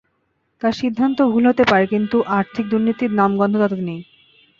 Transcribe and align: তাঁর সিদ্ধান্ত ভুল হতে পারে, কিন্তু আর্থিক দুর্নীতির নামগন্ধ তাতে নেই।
তাঁর 0.61 0.73
সিদ্ধান্ত 0.73 1.17
ভুল 1.31 1.43
হতে 1.49 1.63
পারে, 1.71 1.85
কিন্তু 1.93 2.17
আর্থিক 2.37 2.65
দুর্নীতির 2.71 3.11
নামগন্ধ 3.19 3.55
তাতে 3.63 3.77
নেই। 3.81 4.01